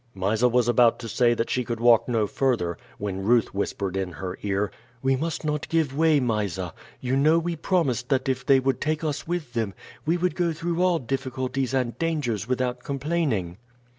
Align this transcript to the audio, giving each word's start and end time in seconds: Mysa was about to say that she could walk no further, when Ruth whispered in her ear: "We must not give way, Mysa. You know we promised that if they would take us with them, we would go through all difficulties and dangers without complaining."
Mysa 0.15 0.49
was 0.49 0.67
about 0.67 0.97
to 1.01 1.07
say 1.07 1.35
that 1.35 1.51
she 1.51 1.63
could 1.63 1.79
walk 1.79 2.07
no 2.09 2.25
further, 2.25 2.75
when 2.97 3.21
Ruth 3.21 3.53
whispered 3.53 3.95
in 3.95 4.13
her 4.13 4.35
ear: 4.41 4.71
"We 5.03 5.15
must 5.15 5.45
not 5.45 5.69
give 5.69 5.95
way, 5.95 6.19
Mysa. 6.19 6.73
You 7.01 7.15
know 7.15 7.37
we 7.37 7.55
promised 7.55 8.09
that 8.09 8.27
if 8.27 8.43
they 8.43 8.59
would 8.59 8.81
take 8.81 9.03
us 9.03 9.27
with 9.27 9.53
them, 9.53 9.75
we 10.03 10.17
would 10.17 10.33
go 10.33 10.53
through 10.53 10.81
all 10.81 10.97
difficulties 10.97 11.75
and 11.75 11.99
dangers 11.99 12.47
without 12.49 12.83
complaining." 12.83 13.57